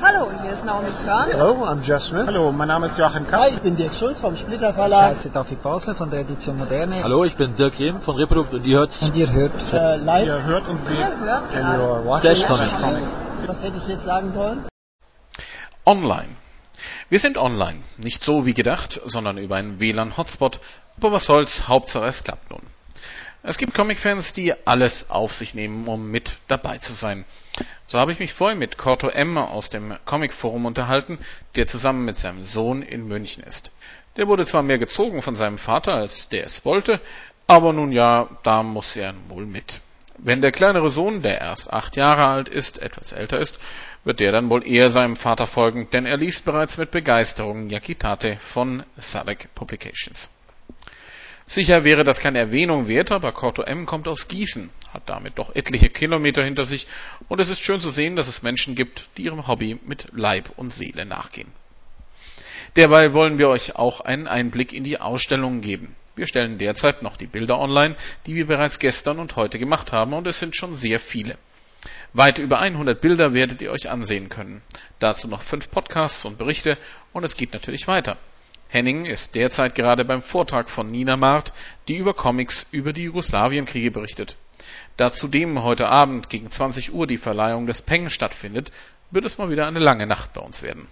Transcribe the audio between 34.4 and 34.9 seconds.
zwar mehr